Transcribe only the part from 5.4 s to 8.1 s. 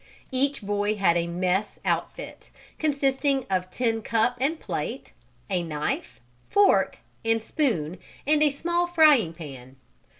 a knife, fork and spoon